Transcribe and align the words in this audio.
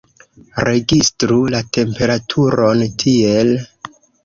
Registru 0.69 1.37
la 1.57 1.61
temperaturon 1.79 2.83
tiel. 3.05 3.55